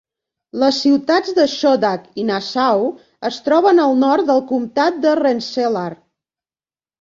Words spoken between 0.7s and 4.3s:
ciutats de Schodack i Nassau es troben al nord